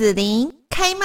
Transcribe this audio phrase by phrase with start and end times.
[0.00, 1.04] 子琳开麦，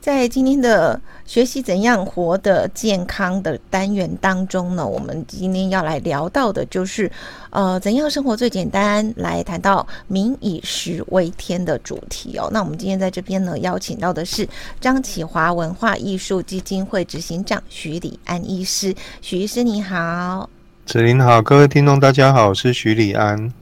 [0.00, 7.10] 在今天的学习怎样活得健康的单元当中呢，我们今天要来聊到的就是，
[7.50, 12.48] 呃，怎样生活最简单，来谈到民以食为天的主题哦。
[12.52, 14.48] 那我们今天在这边呢，邀请到的是
[14.80, 20.48] 张启华文化艺术基金会执行长徐礼安医师，徐医师你好，
[20.86, 23.52] 子琳好，各位听众大家好，我是徐礼安。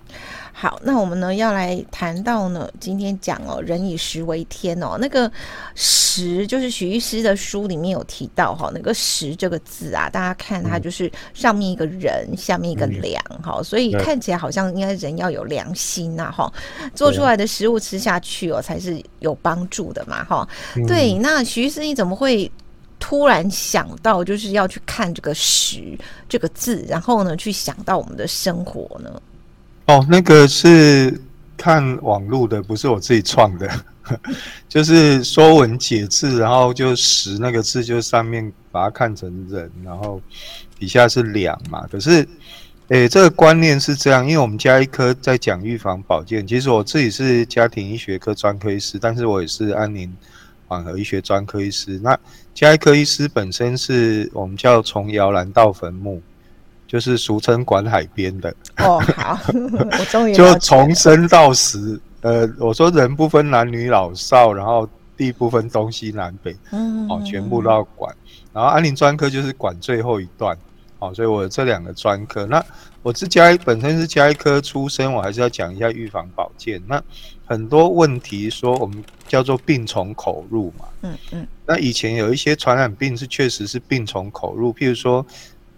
[0.59, 5.31] 好，那我们呢要来谈到呢，今天讲哦，人以食为天哦，那个
[5.75, 16.51] 食就是许医师的书里面有提到哈，那个食这个字啊，大家看它就是上面一个人，嗯、下面一个良哈、嗯，所以看起来好像应该人要有良心呐哈，
[16.95, 20.87] 做出来的食物吃下去哦才是有帮助的嘛哈、嗯。
[20.87, 22.51] 对，那许医师你怎么会
[22.99, 25.99] 突然想到就是要去看这个食
[26.31, 29.21] 这个字，然后呢去想到我们的生活呢？
[29.87, 31.21] 哦，那个是
[31.57, 33.71] 看网路的，不是我自己创的，
[34.69, 40.21] 就是说文解字，然后就“食”那个字，就上面把它看成人，然后
[40.77, 41.87] 底下是“两”嘛。
[41.87, 42.27] 可是，
[42.89, 50.13] 诶，这个观念是这样，因为我们家医科在讲预防保健，其实我自己是家庭医学科专科医师，但是我也是安宁
[50.67, 52.01] 缓和医学专科医师。
[52.03, 52.19] 那
[52.53, 56.21] 家医科医师本身是我们叫从摇篮到坟墓。
[56.87, 58.49] 就是俗称管海边的
[58.79, 59.39] 哦，好，
[59.99, 68.15] 我终于就从生到死，呃，我说人不分男女老少，然后地不分东西南北，嗯，哦，全部都要管。
[68.53, 70.57] 然后安宁专科就是管最后一段，
[71.01, 72.47] 哦，所以我这两个专科。
[72.47, 72.65] 那
[73.03, 76.81] 我是家医，本身是加一科出身，我还是要讲一下预防保健。
[76.87, 77.03] 那
[77.45, 81.47] 很多问题说我们叫做病从口入嘛，嗯嗯。
[81.67, 85.27] 那以前有一些传染病是确实是病从口入，譬如说。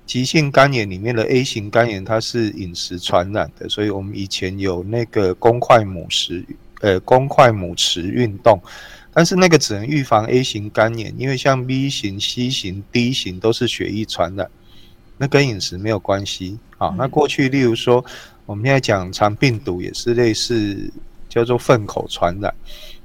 [0.08, 6.42] 急性肝炎里面的 A 型肝炎，它是饮食传染的，所以我们以前有那个公筷母食，
[6.80, 8.58] 呃，公筷母匙运动，
[9.12, 14.50] 但是那个只能预防 A 型肝炎，因为像 B 型、C 型、D 型都是血液传染，
[15.18, 16.58] 那跟饮食没有关系。
[16.78, 18.02] 好，那过去例如说，
[18.46, 20.90] 我们现在讲肠病毒也是类似，
[21.28, 22.54] 叫做粪口传染。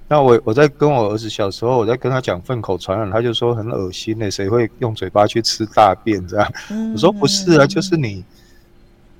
[0.10, 6.54] 那我我在跟我儿子小时候，我在跟他讲粪口传染，他就说很恶心的，谁会用嘴巴去吃大便这样？
[6.94, 8.24] 我说不是啊，就是你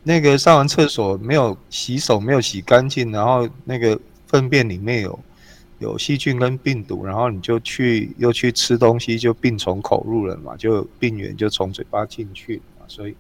[0.04, 5.18] 那个上完厕所没有洗手，没有洗干净，然后那个粪便里面有
[5.80, 13.16] 有细菌跟病毒，然后你就去又去吃东西，就病从口入了嘛，就病源就从嘴巴进去嘛，所以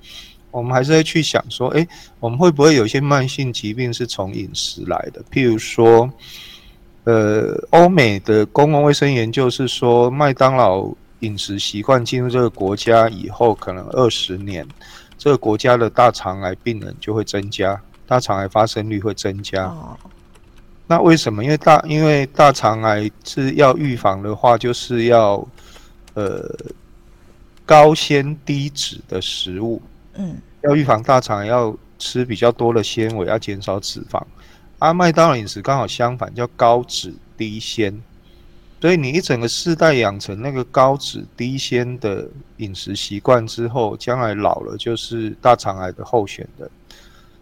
[0.52, 1.88] 我们还是会去想说，诶，
[2.20, 5.24] 我们会不会有一些慢性疾病是从饮食来的？
[5.32, 6.08] 譬如说。
[7.06, 14.66] 呃，欧美的公共卫生研究是说，麦当劳饮食习惯进入这个国家以后，可能二十年，
[15.18, 19.66] 这个国家的大肠癌病人就会增加，大肠癌发生率会增加。
[19.66, 19.98] 哦。
[20.88, 21.44] 那为什么？
[21.44, 25.46] 因为大因为大肠癌是要预防的话，就是要
[26.14, 26.50] 呃
[27.66, 29.82] 高纤低脂的食物。
[30.16, 30.38] 嗯。
[30.62, 34.22] 要预防大肠癌，要吃比较多的纤维，要减少脂肪。
[34.84, 38.04] 啊，麦当劳饮食刚好相反，叫高脂低纤，
[38.82, 42.28] 所以你一整个世代养成那个高脂低纤的
[42.58, 46.70] 饮食习惯之后，将来老了就是大肠癌的候选人。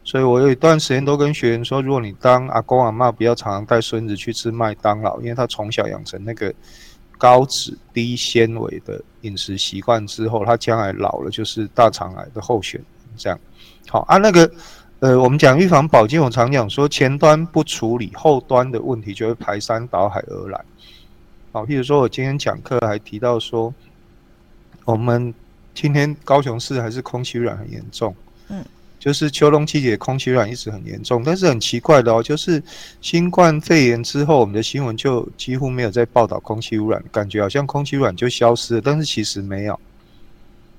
[0.03, 6.53] 所以我有一段时间都跟学员说，如果你当阿公阿嬷，不要常常带孙子去吃麦当劳，因为他从小养成那个
[7.18, 12.88] 高脂低纤维的饮食习惯之后，他将来老了就是大肠癌的候选人。
[13.18, 13.40] 这样，
[13.88, 14.47] 好啊，那个。
[15.01, 20.62] 呃，我们讲预防保健，我常讲说，前端不处理，后端的问题就会排山倒海而来。
[21.51, 23.73] 好，譬如说我今天讲课还提到说，
[24.85, 25.34] 我们
[25.73, 28.16] 今天高雄市还是空气污染很严重，
[28.50, 28.63] 嗯，
[29.00, 32.61] 就是秋冬季节空气污染一直很严重，但是很奇怪的哦，就是
[33.01, 39.79] 新冠肺炎之后，我们的新闻就几乎没有在报道空气污染，感觉好像空气污染就消失了，但是其实没有。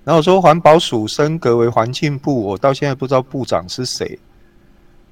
[0.05, 4.19] 然后我说环保署升格为环境部，我到现在不知道部长是谁。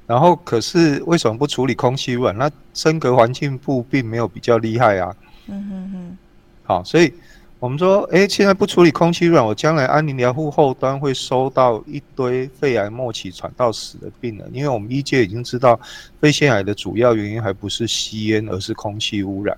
[0.04, 2.36] 然后可是为什么不处理空气污染？
[2.36, 5.14] 那升格环境部并没有比较厉害啊。
[5.46, 6.18] 嗯哼哼。
[6.64, 7.14] 好，所以
[7.60, 15.78] 我们说，哎，现在不处理空气污染，我将来安宁疗护后端会收到一堆肺癌末期传到死的病人，因为我们医界已经知道
[16.20, 19.56] 肺腺癌的主要原因还不是吸烟，而是空气污染。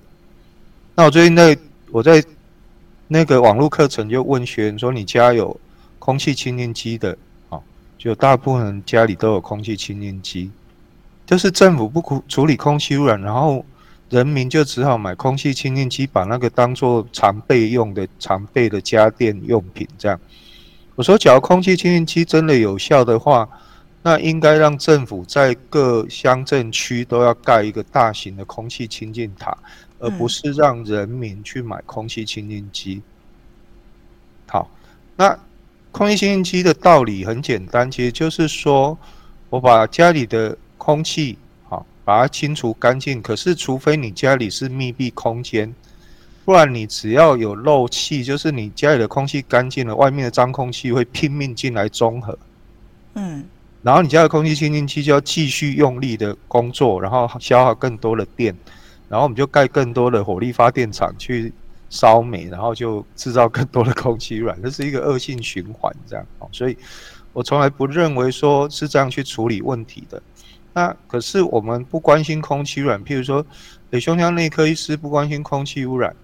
[0.93, 1.57] 那我最近在
[1.89, 2.23] 我在。
[3.07, 5.59] 那个网络课程就问学员说：“你家有
[5.99, 7.17] 空气清净机的？”
[7.49, 7.59] 啊，
[7.97, 10.51] 就大部分人家里都有空气清净机，
[11.25, 13.63] 就是政府不处理空气污染，然后
[14.09, 19.87] 人民就只好买空气清净机，把那个当做常备用的、常备的家电用品。
[19.97, 20.19] 这样，
[20.95, 23.47] 我说，假如空气清净机真的有效的话，
[24.01, 29.57] 那应该让政府在各乡镇区都要盖一个大型的空气清净塔，
[30.03, 33.01] 而不是让人民去买空气清净机。
[34.47, 34.69] 好，
[35.15, 35.39] 那
[35.93, 38.97] 空气清净机的道理很简单，其实就是说
[39.49, 41.37] 我把家里的空气
[41.69, 43.21] 好把它清除干净。
[43.21, 45.73] 可是，除非你家里是密闭空间，
[46.43, 52.37] 不然你只要有漏气，就是你家里的空气干净了，外面的脏空气会拼命进来中和。
[53.13, 53.45] 嗯。
[53.81, 58.55] 然后你家的空气清净机就要继续用力的工作，然后消耗更多的电，
[59.09, 61.53] 然后我们就盖更多的火力发电厂去
[61.89, 66.25] 烧煤，然后就制造更多的空气污染，这是一个恶性循环，这样。
[66.51, 66.77] 所以
[67.33, 70.21] 我从来不认为说是这样去处理问题的。
[70.73, 73.45] 那可是我们不关心空气污染，譬如说，
[73.91, 76.15] 诶，胸腔内科医师不关心空气污染，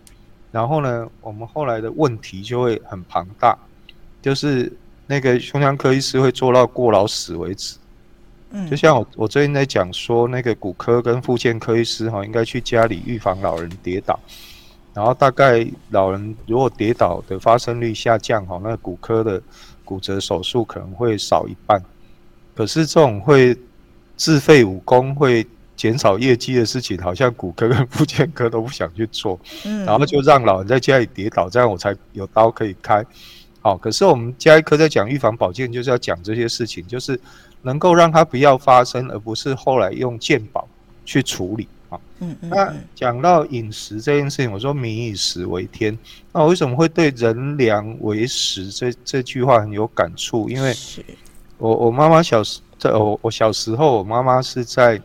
[0.52, 3.58] 然后呢，我们后来的问题就会很庞大，
[4.22, 4.72] 就是。
[5.12, 7.76] 那个胸腔科医师会做到过劳死为止，
[8.52, 14.20] 嗯，就像我我最近在讲说，那个骨科跟复健科医师哈，应该去家里预防老人跌倒，
[14.94, 19.42] 然后大概老人如果跌倒的发生率下降哈，那骨科的
[19.86, 21.82] 骨折手术可能会少一半。
[22.56, 23.56] 可是这种会
[24.18, 25.48] 自废武功、会
[25.78, 33.06] 减少业绩的事情，好像骨科跟复健科都不想去做，嗯，然后就让老人在家里跌倒，这样我才有刀可以开。
[33.62, 37.20] 好，可是我们家医科在讲预防保健，就是要讲这些事情，就是
[37.62, 40.68] 能够让它不要发生，而不是后来用鉴宝
[41.06, 41.68] 去处理。
[41.90, 42.50] 啊，嗯嗯。
[42.50, 45.98] 那讲到饮食这件事情，我说民以食为天，
[46.32, 50.50] 那我为什么会对人粮为食这这句话很有感触？
[50.50, 50.74] 因为
[51.58, 55.02] 我我妈妈小时在我我小时候，我妈妈是在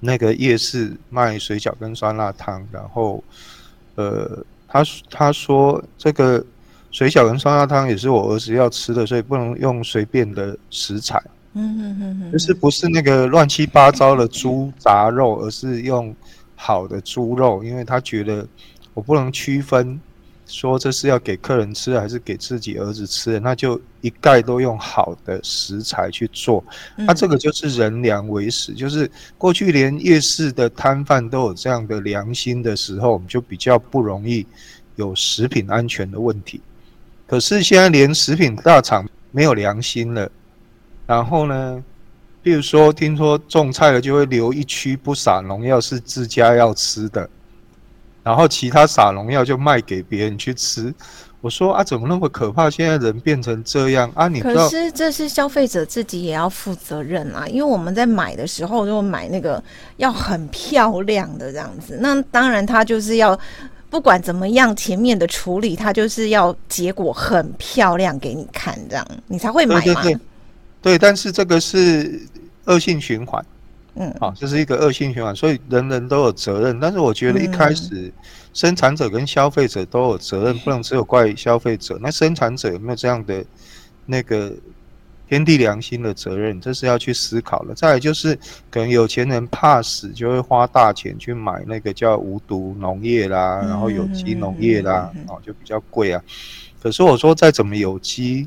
[0.00, 3.22] 那个夜市卖水饺跟酸辣汤，然后
[3.94, 6.44] 呃，她她说这个。
[6.92, 11.22] 水饺跟酸辣汤也是我儿子要吃的，所以不能用随便的食材。
[11.58, 16.14] 嗯嗯嗯嗯，就是不是那个乱七八糟的猪杂肉，而是用
[16.54, 18.46] 好的猪肉，因为他觉得
[18.92, 19.98] 我不能区分
[20.46, 26.62] 说这是要给客人吃还是给自己儿子吃的，那就一概都用好的食材去做。
[26.94, 34.46] 那这个就是人粮为食，就是过去连夜市的摊贩都有这样的良心的时候，我们就比较不容易
[34.94, 36.60] 有食品安全的问题。
[37.26, 40.30] 可是现在连食品大厂没有良心了，
[41.06, 41.82] 然后呢，
[42.42, 47.28] 比如说听说种菜的就会留一区不撒农药是自家要吃的，
[48.22, 50.92] 然后其他撒农药就卖给别人去吃。
[51.40, 52.68] 我说啊，怎么那么可怕？
[52.68, 54.26] 现在人变成这样啊？
[54.26, 59.62] 你可是这是消费者自己也要负责任啊，因为我们在买的时候就买那个
[59.98, 63.38] 要很漂亮的这样子，那当然他就是要。
[63.88, 69.80] 不管怎么样，前面的处理它就是要结果很漂亮给你看，这样你才会买嘛。
[69.80, 70.20] 对，对，对，
[70.82, 72.20] 对，但是这个是
[72.64, 73.44] 恶性循环，
[73.94, 76.78] 嗯，啊，这是一个恶性循环，所以人人都有责任。
[76.80, 78.12] 但是我觉得一开始
[78.54, 81.98] 生产者跟消费者都有责任， 不能只有怪消费者。
[82.00, 83.44] 那生产者有没有这样的
[84.04, 84.52] 那个？
[85.28, 87.74] 天地良心的责任，这是要去思考了。
[87.74, 88.38] 再来就是，
[88.70, 96.22] 可能有钱人怕死，就会花大钱去买那个叫无毒农业啦，然后有机农业啦，哦，就比较贵啊。
[96.80, 98.46] 可是我说，再怎么有机，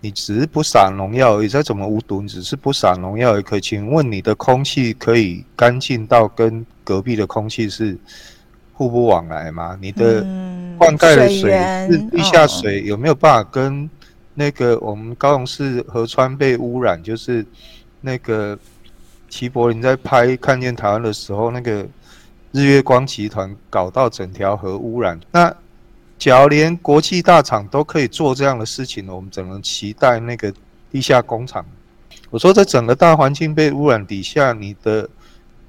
[0.00, 3.42] 你只是不撒农药而已；再怎么无毒，你只是不撒农药而已。
[3.42, 7.98] 可请问你的空气可以干净到跟隔壁的空气是
[8.72, 9.78] 互不往来吗？
[9.80, 10.22] 你的
[10.78, 11.52] 灌溉的水
[11.90, 13.88] 是地下水，有没有办法跟？
[14.32, 17.44] 那个我们高雄市河川被污染，就是
[18.00, 18.56] 那个
[19.28, 21.86] 齐柏林在拍《看见台湾》的时候，那个
[22.52, 25.18] 日月光集团搞到整条河污染。
[25.32, 25.54] 那
[26.20, 30.54] 假如连国际大厂都可以做这样的事情，我们怎能期待那个
[30.92, 31.66] 地下工厂？
[32.30, 35.08] 我说，在整个大环境被污染底下，你的。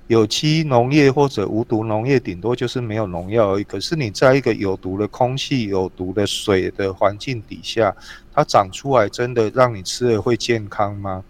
[0.08, 3.64] 有机农业或者无毒农业，顶多就是没有农药而已。
[3.64, 7.96] 可是你在一个有毒的空气、有毒的水的环境底下，
[8.34, 11.24] 它长出来真的让你吃了会健康吗？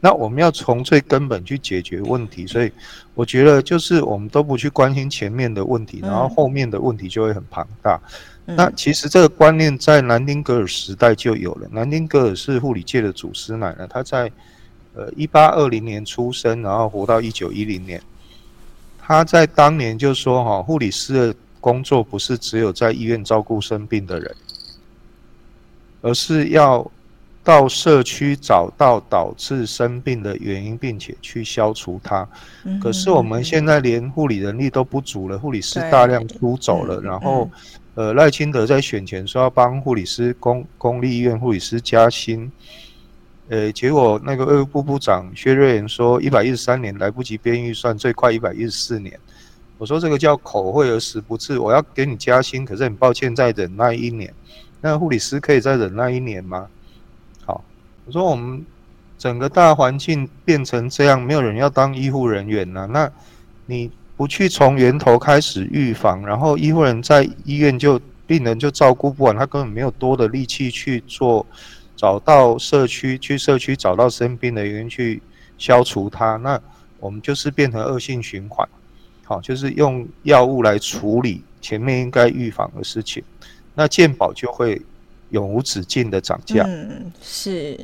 [0.00, 2.46] 那我们要从最根本去解决问题。
[2.46, 2.72] 所以
[3.12, 8.00] 我觉得，就是我们都不去关心前面的问题，然后后面的问题就会很庞大。
[8.44, 11.68] 那其实这个观念在南丁格尔时代就有了。
[11.70, 14.30] 南丁格尔是护理界的祖师奶奶，她在
[14.94, 18.02] 呃一八二零年出生，然后活到一九一零年。
[18.98, 24.34] 她在当年就说：“哈，护理师的工作不是只有在医院照顾生病的人，
[26.00, 26.88] 而是要
[27.44, 32.28] 到社区找到导致生病的原因，并且去消除它。
[32.80, 37.00] 可是我们现在连护理人力都不足了，护理师大量出走了。
[37.00, 37.50] 然后，
[37.94, 42.50] 呃，赖清德在选前说要帮护理师公公立医院护理师加薪。”
[43.48, 49.18] 呃，结果那个卫福部部长薛瑞元说一百一十三年来不及编预算，最快一百一十四年。
[49.76, 54.32] 我说这个叫口惠而实不至，我要给你加薪，可是很抱歉再忍耐一年。
[54.80, 56.66] 那护理师可以再忍耐一年吗？
[57.44, 57.62] 好，
[58.06, 58.64] 我说我们
[59.18, 63.10] 整个大环境变成这样，没有人要当医护人员了，那
[63.66, 63.90] 你
[64.22, 71.44] 不去从源头开始预防，然后医护人在医院就病人就照顾不完，他根本没有多的力气去做，
[71.96, 75.20] 找到社区去社区找到生病的原因去
[75.58, 76.60] 消除它，那
[77.00, 78.64] 我们就是变成恶性循环。
[79.24, 83.24] 好，就是用药物来处理前面应该预防的事情。
[83.74, 84.80] 那健保就会
[85.30, 86.62] 永无止境的涨价。
[86.64, 87.76] 嗯，是，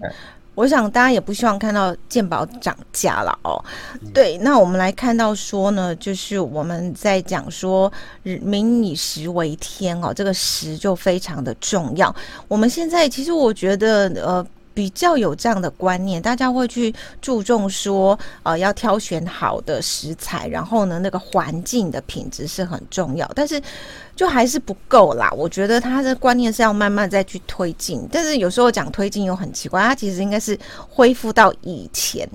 [0.59, 3.65] 我想大家也不希望看到健保涨价了哦。
[4.13, 7.93] 对，那我们来看到说呢，就是我们在讲说
[8.43, 12.13] “民以食为天”哦，这个食就非常的重要。
[12.49, 14.45] 我们现在其实我觉得，呃。
[14.79, 23.61] 比较有这样的观念，大家会去注重说，呃，要挑选好的食材，然后呢，那个环境的品质是很重要，但是
[24.15, 25.33] 就还是不够啦。
[25.37, 30.57] 我觉得他的观念是要慢慢再去推进，但是有时候讲推进又很奇怪，他其实应该是
[30.89, 32.29] 恢复到以前。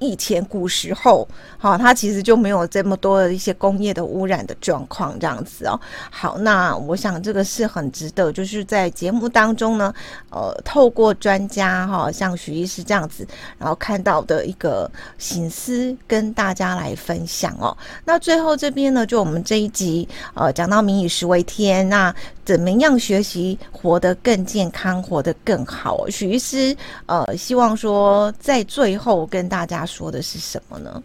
[0.00, 1.26] 以前古时候，
[1.58, 5.78] 好，它其实就没有这么多的一些工业的污染的状况这样子哦。
[6.08, 9.92] 好，那我想这个是很值得，就是在节目当中呢，
[10.30, 13.26] 呃，透过专家哈，像许医师这样子，
[13.58, 14.88] 然后看到的一个
[15.18, 17.76] 省思，跟大家来分享哦。
[18.04, 22.14] 那最后这边呢，就我们这一集呃讲到民以食为天，那
[22.44, 26.08] 怎么样学习活得更健康，活得更好？
[26.08, 26.76] 许医师
[27.06, 29.87] 呃，希望说在最后跟大家。
[29.88, 31.02] 说的是什么呢？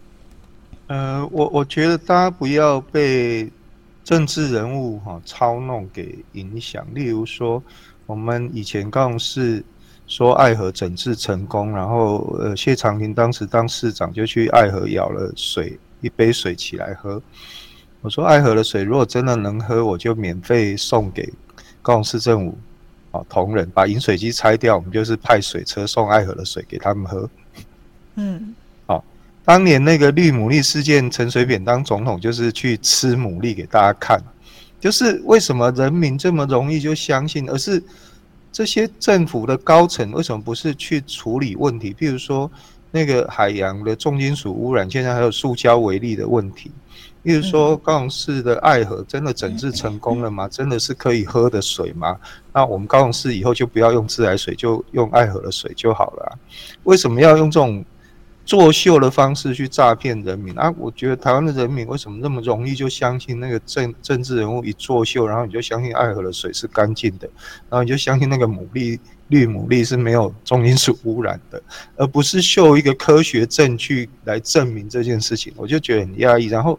[0.86, 3.50] 呃，我我觉得大家不要被
[4.04, 6.86] 政治人物哈、哦、操弄给影响。
[6.92, 7.62] 例如说，
[8.04, 9.64] 我们以前高雄市
[10.06, 17.20] 说爱河整治成功，然后呃谢长廷当时当市长就去爱河舀了水一杯水起来喝。
[18.02, 21.32] 我说爱河的水如果真的能喝，我就免费送给
[21.80, 22.58] 高雄市政府
[23.10, 27.30] 啊、哦、同仁，把饮水机拆掉，我们就是派水车送爱河的水给他们喝。
[28.16, 28.54] 嗯。
[29.44, 34.18] 当年那个绿牡蛎事件，陈水扁当总统就是去吃牡蛎给大家看，
[34.80, 37.82] 就是为什么人民这么容易就相信，而是
[38.50, 41.92] 这些政府的高层为什么不是去处理问题？
[41.92, 42.50] 譬如说
[42.90, 46.70] 那个海洋的重金属污染，现在还有塑胶微粒的问题。
[47.24, 50.48] 例如说高雄市的爱河真的整治成功了吗？
[50.48, 52.16] 真的是可以喝的水吗？
[52.50, 56.32] 那我们高雄市以后就不要用自来水，就用爱河的水就好了啊。
[56.84, 57.84] 为什么要用这种？
[58.44, 60.72] 作秀的方式去诈骗人民啊！
[60.78, 67.26] 我觉得台湾的人民为什么那么容易就相信那个政政治人物一作秀，然后你就相信爱河的水是干净的，
[67.70, 68.98] 然后你就相信那个牡蛎
[69.28, 71.62] 绿牡蛎是没有重金属污染的，
[71.96, 76.44] 而不是秀一个科学证据来证明这件事情，我就觉得很压抑。
[76.44, 76.78] 然后，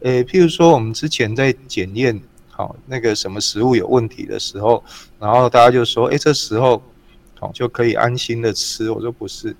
[0.00, 2.20] 呃，譬如说我们之前在检验
[2.50, 4.84] 好那个什么食物有问题的时候，
[5.18, 6.82] 然后大家就说，哎，这时候
[7.40, 9.56] 好就可以安心的吃，我说不是。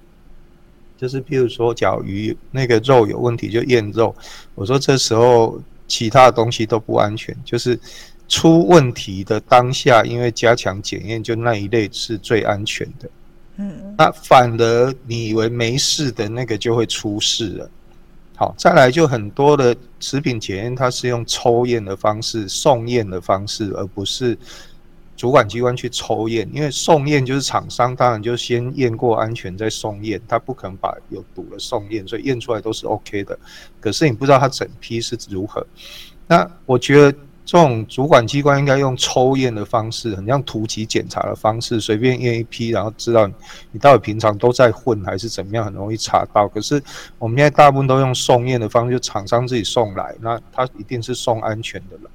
[0.97, 4.15] 就是譬如说，假如鱼那个肉有问题，就验肉。
[4.55, 7.79] 我说这时候其他的东西都不安全，就是
[8.29, 13.11] 出问题的当下，因为加强检验，就那一类是最安全的。
[13.57, 17.71] 嗯，那反而你以为没事的那个就会出事了。
[18.35, 24.37] 好，再来就很多的食品检验，它是用抽验的方式、送验的方式，而不是。
[25.17, 33.39] 主管机关去抽验，因为送验就是厂商，当然就先验过安全再送验，他不可能把有毒的送验，所以验出来都是 OK 的。
[33.81, 35.67] 可是你不知道他整批是如何。
[36.27, 37.11] 那我觉得
[37.45, 43.27] 这种主管机关应该用抽验的方式，很像突击检查的方式，随便验一批，然后知道
[43.71, 46.49] 你到底平常都在混还是怎么样，很容易查到。
[46.49, 46.83] 可是
[47.19, 52.11] 我们现在大部分都用送验的方式，就厂商自己送来，那他一定是送安全的了。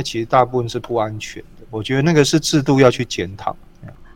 [0.00, 1.66] 那其实大部分是不安全的。
[1.68, 3.54] 我觉得那个是制度要去检讨。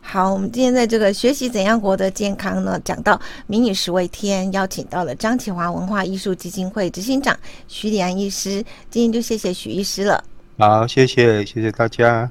[0.01, 2.79] 好，我们今天在这个学习怎样活得健康呢？
[2.83, 7.37] 讲到民以食为天，邀请到了张启华文化艺术基金会执行长
[7.67, 8.65] 徐礼安医师。
[8.89, 10.23] 今天就谢谢许医师了。
[10.57, 12.27] 好，谢谢，谢谢大家。